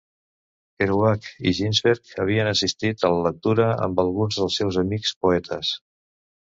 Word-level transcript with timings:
Kerouac 0.79 1.27
i 1.49 1.53
Ginsberg 1.59 2.15
havien 2.23 2.51
assistit 2.53 3.07
a 3.07 3.13
la 3.17 3.21
lectura 3.29 3.71
amb 3.87 4.03
alguns 4.07 4.41
dels 4.43 4.61
seus 4.63 4.85
amics 4.87 5.19
poetes. 5.27 5.77